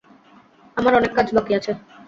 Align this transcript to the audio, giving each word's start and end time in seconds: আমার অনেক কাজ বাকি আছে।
আমার 0.77 0.93
অনেক 0.95 1.11
কাজ 1.17 1.27
বাকি 1.35 1.51
আছে। 1.59 1.71